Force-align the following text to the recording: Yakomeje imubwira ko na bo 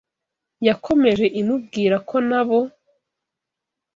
Yakomeje 0.67 1.25
imubwira 1.41 1.95
ko 2.09 2.15
na 2.29 2.41
bo 2.47 2.59